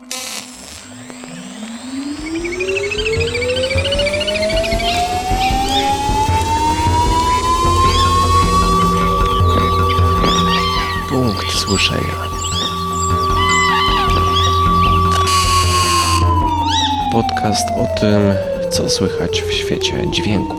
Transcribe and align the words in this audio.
Punkt 0.00 0.12
słyszenia. 11.52 12.00
Podcast 17.12 17.68
o 17.70 18.00
tym, 18.00 18.20
co 18.70 18.90
słychać 18.90 19.42
w 19.42 19.52
świecie 19.52 20.10
dźwięku. 20.10 20.56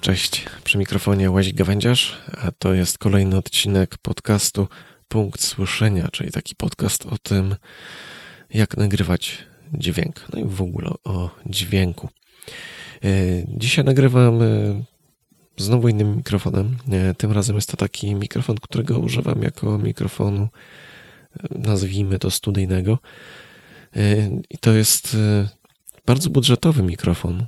Cześć, 0.00 0.46
przy 0.66 0.78
mikrofonie 0.78 1.30
Łazik 1.30 1.56
Gawędziarz, 1.56 2.16
a 2.42 2.52
to 2.52 2.74
jest 2.74 2.98
kolejny 2.98 3.36
odcinek 3.36 3.98
podcastu 3.98 4.68
Punkt 5.08 5.40
Słyszenia, 5.40 6.08
czyli 6.12 6.30
taki 6.30 6.54
podcast 6.54 7.06
o 7.06 7.18
tym, 7.18 7.54
jak 8.54 8.76
nagrywać 8.76 9.38
dźwięk, 9.74 10.24
no 10.32 10.40
i 10.40 10.44
w 10.44 10.62
ogóle 10.62 10.90
o 11.04 11.30
dźwięku. 11.46 12.08
E, 13.04 13.08
dzisiaj 13.48 13.84
nagrywam 13.84 14.42
e, 14.42 14.46
znowu 15.56 15.88
innym 15.88 16.16
mikrofonem. 16.16 16.76
E, 16.92 17.14
tym 17.14 17.32
razem 17.32 17.56
jest 17.56 17.70
to 17.70 17.76
taki 17.76 18.14
mikrofon, 18.14 18.56
którego 18.56 18.98
używam 18.98 19.42
jako 19.42 19.78
mikrofonu, 19.78 20.48
nazwijmy 21.50 22.18
to 22.18 22.30
studyjnego. 22.30 22.98
I 24.50 24.58
to 24.58 24.72
jest 24.72 25.16
bardzo 26.06 26.30
budżetowy 26.30 26.82
mikrofon. 26.82 27.46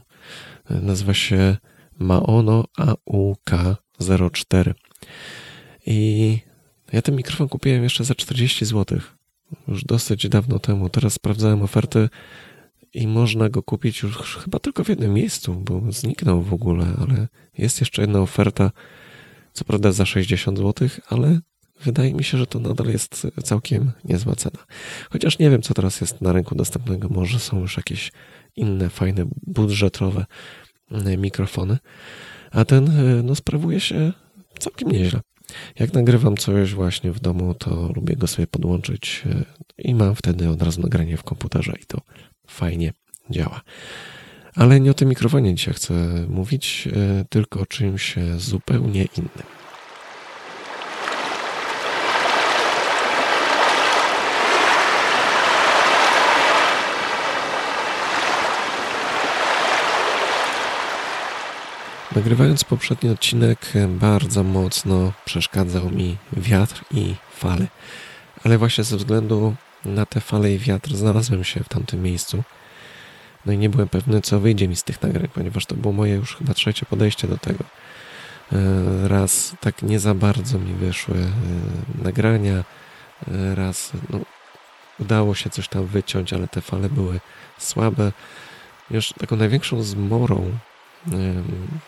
Nazywa 0.71 1.15
się 1.15 1.57
Maono 1.99 2.65
AUK04. 2.79 4.75
I 5.87 6.39
ja 6.93 7.03
ten 7.03 7.17
mikrofon 7.17 7.49
kupiłem 7.49 7.83
jeszcze 7.83 8.05
za 8.05 8.15
40 8.15 8.65
zł. 8.65 8.99
Już 9.69 9.85
dosyć 9.85 10.29
dawno 10.29 10.59
temu. 10.59 10.89
Teraz 10.89 11.13
sprawdzałem 11.13 11.63
oferty 11.63 12.09
i 12.95 13.07
można 13.07 13.49
go 13.49 13.63
kupić 13.63 14.03
już 14.03 14.37
chyba 14.37 14.59
tylko 14.59 14.85
w 14.85 14.89
jednym 14.89 15.15
miejscu, 15.15 15.55
bo 15.55 15.83
zniknął 15.93 16.43
w 16.43 16.53
ogóle, 16.55 16.87
ale 17.01 17.29
jest 17.59 17.81
jeszcze 17.81 18.03
jedna 18.03 18.21
oferta, 18.21 18.71
co 19.53 19.65
prawda 19.65 19.93
za 19.93 20.07
60 20.07 20.59
zł, 20.59 20.89
ale 21.09 21.41
wydaje 21.81 22.15
mi 22.15 22.25
się, 22.25 22.39
że 22.39 22.47
to 22.47 22.59
nadal 22.59 22.87
jest 22.87 23.27
całkiem 23.45 23.93
niezła 24.05 24.35
cena. 24.35 24.59
Chociaż 25.11 25.39
nie 25.39 25.51
wiem, 25.51 25.63
co 25.63 25.75
teraz 25.75 26.01
jest 26.01 26.21
na 26.21 26.33
rynku 26.33 26.55
dostępnego. 26.55 27.09
Może 27.09 27.39
są 27.39 27.61
już 27.61 27.77
jakieś 27.77 28.13
inne, 28.57 28.91
fajne, 28.91 29.25
budżetowe 29.47 30.27
mikrofony, 31.19 31.79
a 32.51 32.65
ten 32.65 32.89
e, 32.89 33.23
no, 33.23 33.35
sprawuje 33.35 33.81
się 33.81 34.13
całkiem 34.59 34.91
nieźle. 34.91 35.21
Jak 35.79 35.93
nagrywam 35.93 36.37
coś 36.37 36.75
właśnie 36.75 37.13
w 37.13 37.21
domu, 37.21 37.55
to 37.55 37.93
lubię 37.97 38.17
go 38.17 38.27
sobie 38.27 38.47
podłączyć 38.47 39.23
e, 39.27 39.45
i 39.79 39.95
mam 39.95 40.15
wtedy 40.15 40.49
od 40.49 40.63
razu 40.63 40.81
nagranie 40.81 41.17
w 41.17 41.23
komputerze 41.23 41.73
i 41.83 41.87
to 41.87 42.01
fajnie 42.47 42.93
działa. 43.31 43.61
Ale 44.55 44.81
nie 44.81 44.91
o 44.91 44.95
tym 44.95 45.09
mikrofonie 45.09 45.55
dzisiaj 45.55 45.75
chcę 45.75 45.95
mówić, 46.29 46.89
e, 46.93 47.25
tylko 47.29 47.61
o 47.61 47.67
czymś 47.67 48.15
zupełnie 48.37 49.09
innym. 49.17 49.58
Nagrywając 62.19 62.65
poprzedni 62.65 63.11
odcinek, 63.11 63.73
bardzo 63.89 64.45
mocno 64.45 65.13
przeszkadzał 65.25 65.91
mi 65.91 66.17
wiatr 66.33 66.85
i 66.91 67.15
fale. 67.33 67.67
Ale 68.45 68.59
właśnie 68.59 68.85
ze 68.85 68.97
względu 68.97 69.55
na 69.85 70.07
te 70.07 70.21
fale 70.21 70.53
i 70.53 70.59
wiatr 70.59 70.95
znalazłem 70.95 71.45
się 71.45 71.65
w 71.65 71.69
tamtym 71.69 72.03
miejscu. 72.03 72.43
No 73.47 73.53
i 73.53 73.59
nie 73.59 73.69
byłem 73.69 73.89
pewny, 73.89 74.21
co 74.21 74.41
wyjdzie 74.41 74.69
mi 74.69 74.77
z 74.77 74.83
tych 74.83 75.03
nagrań, 75.03 75.29
ponieważ 75.35 75.67
to 75.67 75.75
było 75.75 75.95
moje 75.95 76.15
już 76.15 76.37
chyba 76.37 76.55
trzecie 76.55 76.87
podejście 76.87 77.29
do 77.29 77.39
tego. 77.39 77.65
E, 78.53 79.09
raz 79.09 79.55
tak 79.61 79.83
nie 79.83 80.01
za 80.01 80.15
bardzo 80.15 80.59
mi 80.59 80.75
wyszły 80.75 81.17
e, 81.17 82.05
nagrania, 82.05 82.65
e, 83.29 83.55
raz 83.55 83.93
no, 84.11 84.21
udało 85.01 85.35
się 85.35 85.51
coś 85.51 85.69
tam 85.69 85.87
wyciąć, 85.87 86.33
ale 86.33 86.49
te 86.49 86.61
fale 86.61 86.89
były 86.89 87.21
słabe. 87.59 88.13
Już 88.91 89.13
taką 89.13 89.37
największą 89.37 89.83
zmorą 89.83 90.59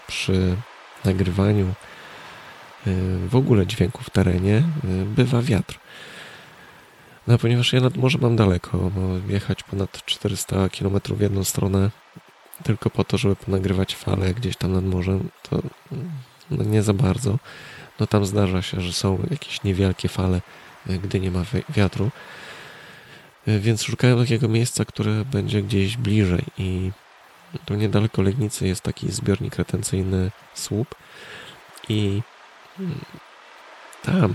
przy 0.06 0.56
nagrywaniu 1.04 1.75
w 3.28 3.37
ogóle 3.37 3.66
dźwięku 3.66 4.04
w 4.04 4.10
terenie 4.10 4.62
bywa 5.04 5.43
wiatr. 5.43 5.78
No 7.26 7.38
ponieważ 7.38 7.72
ja 7.72 7.81
nad 7.81 7.97
morze 7.97 8.19
mam 8.19 8.37
daleko, 8.37 8.78
bo 8.78 9.32
jechać 9.32 9.62
ponad 9.62 10.04
400 10.04 10.69
km 10.69 11.00
w 11.16 11.20
jedną 11.20 11.44
stronę 11.44 11.91
tylko 12.65 12.91
po 12.91 13.04
to, 13.04 13.19
żeby 13.19 13.37
ponagrywać 13.37 13.97
fale 13.97 14.34
gdzieś 14.34 14.56
tam 14.56 14.72
nad 14.72 14.84
morzem, 14.84 15.28
to 15.43 15.62
no 16.50 16.65
nie 16.65 16.82
za 16.82 16.94
bardzo. 16.94 17.38
No 18.00 18.06
tam 18.06 18.26
zdarza 18.26 18.62
się, 18.62 18.81
że 18.81 18.93
są 18.93 19.26
jakieś 19.31 19.62
niewielkie 19.62 20.09
fale, 20.09 20.41
gdy 20.87 21.20
nie 21.20 21.31
ma 21.31 21.44
wiatru. 21.69 22.10
Więc 23.47 23.82
szukałem 23.82 24.19
takiego 24.19 24.49
miejsca, 24.49 24.84
które 24.84 25.25
będzie 25.25 25.62
gdzieś 25.62 25.97
bliżej 25.97 26.44
i 26.59 26.91
tu 27.65 27.75
niedaleko 27.75 28.22
Legnicy 28.22 28.66
jest 28.66 28.83
taki 28.83 29.12
zbiornik 29.12 29.56
retencyjny 29.56 30.31
słup 30.55 30.94
i 31.88 32.22
tam 34.03 34.34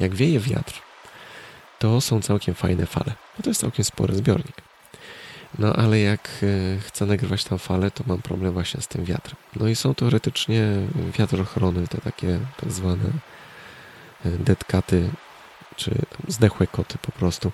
jak 0.00 0.14
wieje 0.14 0.40
wiatr, 0.40 0.74
to 1.78 2.00
są 2.00 2.22
całkiem 2.22 2.54
fajne 2.54 2.86
fale. 2.86 3.12
No 3.38 3.42
to 3.42 3.50
jest 3.50 3.60
całkiem 3.60 3.84
spory 3.84 4.14
zbiornik. 4.14 4.62
No 5.58 5.72
ale 5.72 6.00
jak 6.00 6.28
e, 6.42 6.80
chcę 6.80 7.06
nagrywać 7.06 7.44
tam 7.44 7.58
fale, 7.58 7.90
to 7.90 8.04
mam 8.06 8.22
problem 8.22 8.52
właśnie 8.52 8.80
z 8.80 8.88
tym 8.88 9.04
wiatrem. 9.04 9.36
No 9.56 9.68
i 9.68 9.76
są 9.76 9.94
teoretycznie 9.94 10.62
wiatrochrony, 11.18 11.88
te 11.88 11.98
takie 11.98 12.38
tak 12.60 12.72
zwane 12.72 13.04
e, 14.24 14.30
detkaty, 14.30 15.10
czy 15.76 15.94
zdechłe 16.28 16.66
koty 16.66 16.98
po 17.02 17.12
prostu. 17.12 17.52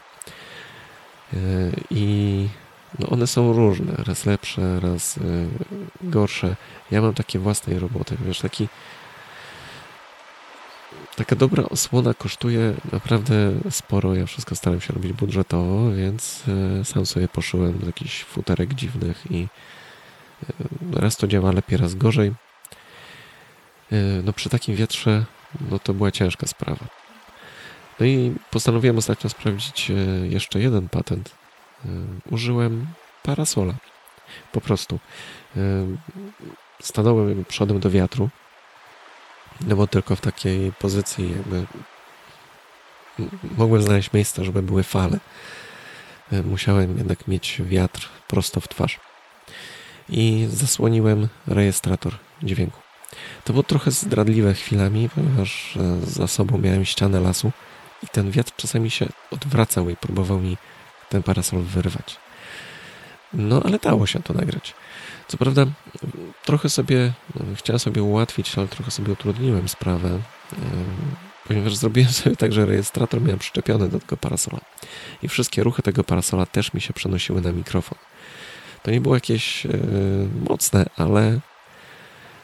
E, 1.33 1.37
I 1.91 2.49
no 2.99 3.09
one 3.09 3.27
są 3.27 3.53
różne, 3.53 3.93
raz 3.97 4.27
lepsze, 4.27 4.81
raz 4.81 5.19
gorsze. 6.03 6.57
Ja 6.91 7.03
mam 7.03 7.15
takie 7.15 7.39
własnej 7.39 7.79
roboty, 7.79 8.17
wiesz, 8.27 8.39
taki 8.39 8.69
taka 11.17 11.37
dobra 11.37 11.65
osłona 11.65 12.15
kosztuje 12.15 12.75
naprawdę 12.93 13.53
sporo. 13.71 14.15
Ja 14.15 14.27
wszystko 14.27 14.57
staram 14.57 14.81
się 14.81 14.93
robić 14.93 15.13
budżetowo, 15.13 15.93
więc 15.93 16.43
e, 16.81 16.85
sam 16.85 17.07
sobie 17.07 17.29
poszyłem 17.29 17.79
do 17.79 17.87
jakichś 17.87 18.25
futerek 18.25 18.75
dziwnych 18.75 19.25
i 19.31 19.47
e, 20.95 21.01
raz 21.01 21.17
to 21.17 21.27
działa 21.27 21.53
lepiej, 21.53 21.79
raz 21.79 21.95
gorzej. 21.95 22.33
No 24.25 24.33
przy 24.33 24.49
takim 24.49 24.77
wietrze, 24.77 25.25
no 25.71 25.79
to 25.79 25.95
była 25.95 26.11
ciężka 26.11 26.47
sprawa. 26.47 26.87
No 28.01 28.07
i 28.07 28.35
postanowiłem 28.51 28.99
ostatnio 28.99 29.31
sprawdzić 29.31 29.93
jeszcze 30.31 30.61
jeden 30.61 30.89
patent. 30.89 31.35
Użyłem 32.31 32.87
parasola. 33.23 33.75
Po 34.53 34.61
prostu. 34.61 34.99
Stanąłem 36.81 37.45
przodem 37.45 37.81
do 37.81 37.91
wiatru 37.91 38.31
no 39.61 39.77
bo 39.77 39.87
tylko 39.87 40.17
w 40.17 40.21
takiej 40.21 40.73
pozycji 40.73 41.31
jakby 41.31 41.67
mogłem 43.57 43.83
znaleźć 43.83 44.13
miejsce, 44.13 44.45
żeby 44.45 44.63
były 44.63 44.83
fale. 44.83 45.19
E, 46.33 46.43
musiałem 46.43 46.99
jednak 46.99 47.29
mieć 47.29 47.63
wiatr 47.65 48.09
prosto 48.29 48.61
w 48.61 48.69
twarz. 48.69 49.01
I 50.09 50.47
zasłoniłem 50.51 51.29
rejestrator 51.47 52.15
dźwięku. 52.43 52.81
To 53.45 53.53
było 53.53 53.63
trochę 53.63 53.91
zdradliwe 53.91 54.55
chwilami, 54.55 55.09
ponieważ 55.15 55.77
e, 55.77 56.07
za 56.07 56.27
sobą 56.27 56.59
miałem 56.59 56.85
ścianę 56.85 57.21
lasu 57.21 57.53
i 58.03 58.07
ten 58.07 58.31
wiatr 58.31 58.53
czasami 58.57 58.91
się 58.91 59.07
odwracał 59.31 59.91
i 59.91 59.97
próbował 59.97 60.39
mi 60.41 60.57
ten 61.09 61.23
parasol 61.23 61.63
wyrwać. 61.63 62.17
No 63.33 63.63
ale 63.65 63.79
dało 63.79 64.07
się 64.07 64.23
to 64.23 64.35
nagrać. 64.35 64.75
Co 65.29 65.37
prawda, 65.37 65.67
trochę 66.45 66.69
sobie, 66.69 67.13
chciałem 67.55 67.79
sobie 67.79 68.03
ułatwić, 68.03 68.59
ale 68.59 68.69
trochę 68.69 68.91
sobie 68.91 69.13
utrudniłem 69.13 69.69
sprawę, 69.69 70.21
ponieważ 71.49 71.77
zrobiłem 71.77 72.13
sobie 72.13 72.37
tak, 72.37 72.53
że 72.53 72.67
rejestrator 72.67 73.23
miałem 73.23 73.39
przyczepiony 73.39 73.89
do 73.89 74.01
tego 74.01 74.17
parasola. 74.17 74.61
I 75.23 75.29
wszystkie 75.29 75.63
ruchy 75.63 75.83
tego 75.83 76.05
parasola 76.05 76.47
też 76.47 76.75
mi 76.75 76.81
się 76.81 76.93
przenosiły 76.93 77.41
na 77.41 77.53
mikrofon. 77.53 77.99
To 78.83 78.91
nie 78.91 79.01
było 79.01 79.15
jakieś 79.15 79.67
mocne, 80.49 80.87
ale, 80.97 81.41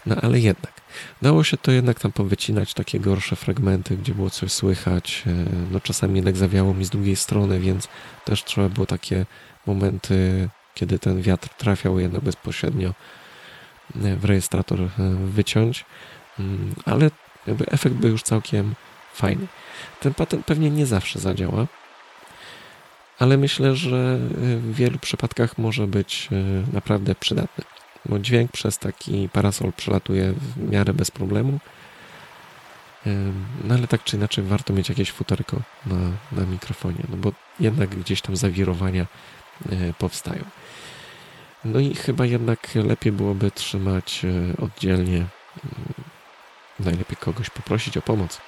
no 0.06 0.16
ale 0.22 0.40
jednak. 0.40 0.81
Dało 1.22 1.44
się 1.44 1.56
to 1.56 1.72
jednak 1.72 2.00
tam 2.00 2.12
powycinać 2.12 2.74
takie 2.74 3.00
gorsze 3.00 3.36
fragmenty, 3.36 3.96
gdzie 3.96 4.14
było 4.14 4.30
coś 4.30 4.52
słychać. 4.52 5.22
No 5.70 5.80
czasami 5.80 6.16
jednak 6.16 6.36
zawiało 6.36 6.74
mi 6.74 6.84
z 6.84 6.90
drugiej 6.90 7.16
strony, 7.16 7.60
więc 7.60 7.88
też 8.24 8.44
trzeba 8.44 8.68
było 8.68 8.86
takie 8.86 9.26
momenty 9.66 10.48
kiedy 10.74 10.98
ten 10.98 11.22
wiatr 11.22 11.48
trafiał 11.48 11.98
jednak 11.98 12.22
bezpośrednio 12.22 12.88
e, 12.88 14.16
w 14.16 14.24
rejestrator 14.24 14.80
e, 14.80 14.88
wyciąć, 15.26 15.84
mm, 16.38 16.74
ale 16.84 17.10
jakby 17.46 17.66
efekt 17.66 17.96
był 17.96 18.10
już 18.10 18.22
całkiem 18.22 18.74
fajny. 19.14 19.46
Ten 20.00 20.14
patent 20.14 20.46
pewnie 20.46 20.70
nie 20.70 20.86
zawsze 20.86 21.18
zadziała, 21.18 21.66
ale 23.18 23.36
myślę, 23.36 23.76
że 23.76 24.18
w 24.40 24.74
wielu 24.74 24.98
przypadkach 24.98 25.58
może 25.58 25.86
być 25.86 26.28
naprawdę 26.72 27.14
przydatny, 27.14 27.64
bo 28.04 28.18
dźwięk 28.18 28.52
przez 28.52 28.78
taki 28.78 29.28
parasol 29.28 29.72
przelatuje 29.72 30.32
w 30.32 30.70
miarę 30.70 30.94
bez 30.94 31.10
problemu. 31.10 31.58
No 33.64 33.74
ale 33.74 33.86
tak 33.86 34.04
czy 34.04 34.16
inaczej 34.16 34.44
warto 34.44 34.72
mieć 34.72 34.88
jakieś 34.88 35.12
futerko 35.12 35.60
na, 35.86 35.96
na 36.32 36.46
mikrofonie, 36.46 37.04
no 37.08 37.16
bo 37.16 37.32
jednak 37.60 37.88
gdzieś 37.88 38.20
tam 38.20 38.36
zawirowania 38.36 39.06
powstają. 39.98 40.44
No 41.64 41.80
i 41.80 41.94
chyba 41.94 42.26
jednak 42.26 42.74
lepiej 42.74 43.12
byłoby 43.12 43.50
trzymać 43.50 44.24
e, 44.24 44.62
oddzielnie, 44.62 45.16
mm, 45.16 45.28
najlepiej 46.80 47.16
kogoś 47.16 47.50
poprosić 47.50 47.96
o 47.96 48.02
pomoc, 48.02 48.40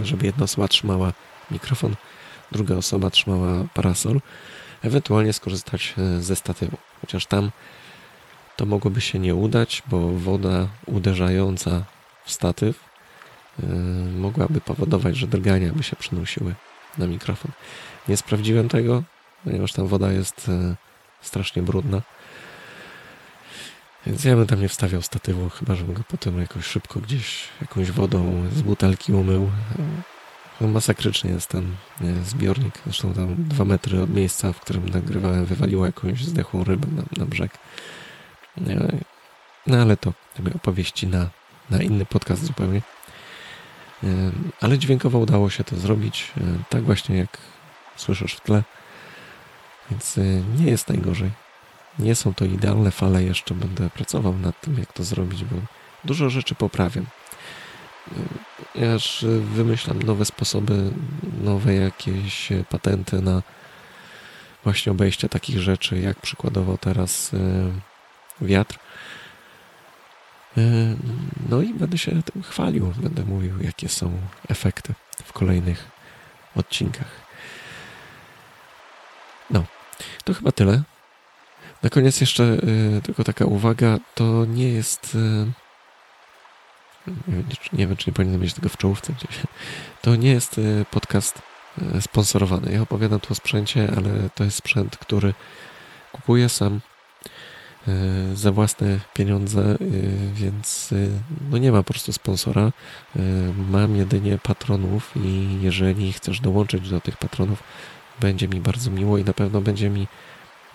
e, 0.00 0.04
żeby 0.04 0.26
jedna 0.26 0.44
osoba 0.44 0.68
trzymała 0.68 1.12
mikrofon, 1.50 1.94
druga 2.52 2.74
osoba 2.74 3.10
trzymała 3.10 3.64
parasol, 3.74 4.20
ewentualnie 4.82 5.32
skorzystać 5.32 5.94
e, 5.98 6.22
ze 6.22 6.36
statywu. 6.36 6.76
Chociaż 7.00 7.26
tam 7.26 7.50
to 8.56 8.66
mogłoby 8.66 9.00
się 9.00 9.18
nie 9.18 9.34
udać, 9.34 9.82
bo 9.86 10.08
woda 10.08 10.68
uderzająca 10.86 11.84
w 12.24 12.32
statyw 12.32 12.90
mogłaby 14.16 14.60
powodować, 14.60 15.16
że 15.16 15.26
drgania 15.26 15.72
by 15.72 15.82
się 15.82 15.96
przenosiły 15.96 16.54
na 16.98 17.06
mikrofon. 17.06 17.50
Nie 18.08 18.16
sprawdziłem 18.16 18.68
tego, 18.68 19.02
ponieważ 19.44 19.72
tam 19.72 19.86
woda 19.86 20.12
jest 20.12 20.50
strasznie 21.22 21.62
brudna. 21.62 22.02
Więc 24.06 24.24
ja 24.24 24.36
bym 24.36 24.46
tam 24.46 24.60
nie 24.60 24.68
wstawiał 24.68 25.02
statywu, 25.02 25.48
chyba 25.48 25.74
żebym 25.74 25.94
go 25.94 26.02
potem 26.08 26.40
jakoś 26.40 26.64
szybko 26.64 27.00
gdzieś 27.00 27.48
jakąś 27.60 27.90
wodą 27.90 28.48
z 28.52 28.62
butelki 28.62 29.12
umył. 29.12 29.50
No, 30.60 30.68
masakrycznie 30.68 31.30
jest 31.30 31.48
ten 31.48 31.76
zbiornik. 32.24 32.74
Zresztą 32.84 33.14
tam 33.14 33.34
dwa 33.38 33.64
metry 33.64 34.02
od 34.02 34.14
miejsca, 34.14 34.52
w 34.52 34.60
którym 34.60 34.88
nagrywałem, 34.88 35.46
wywaliło 35.46 35.86
jakąś 35.86 36.24
zdechłą 36.24 36.64
rybę 36.64 36.86
na, 36.96 37.02
na 37.16 37.26
brzeg. 37.26 37.58
No 39.66 39.76
ale 39.76 39.96
to 39.96 40.12
opowieści 40.54 41.06
na, 41.06 41.30
na 41.70 41.82
inny 41.82 42.06
podcast 42.06 42.44
zupełnie. 42.44 42.82
Ale 44.60 44.78
dźwiękowo 44.78 45.18
udało 45.18 45.50
się 45.50 45.64
to 45.64 45.76
zrobić, 45.76 46.32
tak 46.68 46.82
właśnie 46.82 47.16
jak 47.16 47.38
słyszysz 47.96 48.34
w 48.34 48.40
tle. 48.40 48.62
Więc 49.90 50.18
y, 50.18 50.42
nie 50.58 50.70
jest 50.70 50.88
najgorzej. 50.88 51.30
Nie 51.98 52.14
są 52.14 52.34
to 52.34 52.44
idealne 52.44 52.90
fale, 52.90 53.24
jeszcze 53.24 53.54
będę 53.54 53.90
pracował 53.90 54.38
nad 54.38 54.60
tym, 54.60 54.78
jak 54.78 54.92
to 54.92 55.04
zrobić, 55.04 55.44
bo 55.44 55.56
dużo 56.04 56.30
rzeczy 56.30 56.54
poprawiam. 56.54 57.06
Ja 58.74 58.94
aż 58.94 59.24
wymyślam 59.40 60.02
nowe 60.02 60.24
sposoby, 60.24 60.90
nowe 61.42 61.74
jakieś 61.74 62.48
patenty 62.68 63.22
na 63.22 63.42
właśnie 64.64 64.92
obejście 64.92 65.28
takich 65.28 65.58
rzeczy, 65.58 65.98
jak 65.98 66.20
przykładowo 66.20 66.78
teraz 66.78 67.34
y, 67.34 67.38
wiatr. 68.40 68.78
Y, 70.58 70.96
no 71.48 71.62
i 71.62 71.74
będę 71.74 71.98
się 71.98 72.22
tym 72.22 72.42
chwalił, 72.42 72.92
będę 72.96 73.24
mówił, 73.24 73.62
jakie 73.62 73.88
są 73.88 74.20
efekty 74.48 74.94
w 75.24 75.32
kolejnych 75.32 75.88
odcinkach. 76.56 77.10
No, 79.50 79.64
to 80.24 80.34
chyba 80.34 80.52
tyle. 80.52 80.82
Na 81.82 81.90
koniec 81.90 82.20
jeszcze 82.20 82.44
y, 82.44 83.00
tylko 83.02 83.24
taka 83.24 83.44
uwaga, 83.44 83.98
to 84.14 84.44
nie 84.44 84.68
jest... 84.68 85.16
Nie 87.72 87.86
wiem, 87.86 87.96
czy 87.96 88.06
nie 88.06 88.12
powinienem 88.12 88.40
mieć 88.40 88.54
tego 88.54 88.68
w 88.68 88.76
czołówce 88.76 89.12
gdzieś. 89.12 89.42
To 90.02 90.16
nie 90.16 90.30
jest 90.30 90.58
y, 90.58 90.84
podcast 90.90 91.42
y, 91.96 92.02
sponsorowany. 92.02 92.72
Ja 92.72 92.82
opowiadam 92.82 93.20
tu 93.20 93.32
o 93.32 93.34
sprzęcie, 93.34 93.92
ale 93.96 94.30
to 94.34 94.44
jest 94.44 94.56
sprzęt, 94.56 94.96
który 94.96 95.34
kupuję 96.12 96.48
sam 96.48 96.80
y, 97.88 98.36
za 98.36 98.52
własne 98.52 99.00
pieniądze, 99.14 99.76
więc 100.34 100.94
no 101.50 101.58
nie 101.58 101.72
ma 101.72 101.78
po 101.78 101.92
prostu 101.92 102.12
sponsora. 102.12 102.72
Mam 103.70 103.96
jedynie 103.96 104.38
patronów 104.38 105.12
i 105.16 105.58
jeżeli 105.62 106.12
chcesz 106.12 106.40
dołączyć 106.40 106.90
do 106.90 107.00
tych 107.00 107.16
patronów, 107.16 107.62
będzie 108.20 108.48
mi 108.48 108.60
bardzo 108.60 108.90
miło 108.90 109.18
i 109.18 109.24
na 109.24 109.32
pewno 109.32 109.60
będzie 109.60 109.90
mi 109.90 110.06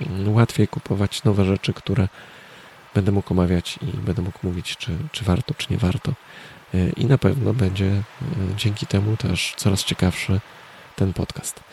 mm, 0.01 0.33
łatwiej 0.33 0.67
kupować 0.67 1.23
nowe 1.23 1.45
rzeczy, 1.45 1.73
które 1.73 2.07
będę 2.95 3.11
mógł 3.11 3.33
omawiać 3.33 3.79
i 3.81 3.85
będę 3.97 4.21
mógł 4.21 4.39
mówić, 4.43 4.77
czy, 4.77 4.97
czy 5.11 5.25
warto, 5.25 5.53
czy 5.53 5.67
nie 5.69 5.77
warto. 5.77 6.13
E, 6.73 6.89
I 6.89 7.05
na 7.05 7.17
pewno 7.17 7.53
będzie 7.53 7.85
e, 7.85 8.03
dzięki 8.57 8.87
temu 8.87 9.17
też 9.17 9.53
coraz 9.57 9.83
ciekawszy 9.83 10.39
ten 10.95 11.13
podcast. 11.13 11.63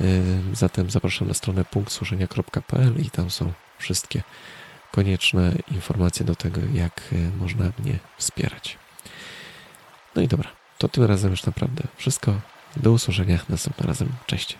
E, 0.00 0.04
zatem 0.52 0.90
zapraszam 0.90 1.28
na 1.28 1.34
stronę 1.34 1.64
punktsłuszenia.pl 1.64 3.00
i 3.00 3.10
tam 3.10 3.30
są 3.30 3.52
wszystkie 3.78 4.22
konieczne 4.92 5.52
informacje 5.72 6.26
do 6.26 6.34
tego, 6.34 6.60
jak 6.74 7.14
można 7.38 7.64
mnie 7.78 7.98
wspierać. 8.18 8.78
No 10.14 10.22
i 10.22 10.28
dobra, 10.28 10.50
to 10.78 10.88
tym 10.88 11.04
razem 11.04 11.30
już 11.30 11.44
naprawdę 11.44 11.82
wszystko. 11.96 12.34
Do 12.76 12.92
usłyszenia 12.92 13.38
następnym 13.48 13.88
razem. 13.88 14.08
Cześć. 14.26 14.58